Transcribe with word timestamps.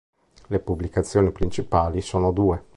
Le 0.47 0.57
pubblicazioni 0.59 1.31
principali 1.31 2.01
sono 2.01 2.31
due. 2.31 2.63